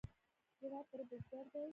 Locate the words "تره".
0.89-1.03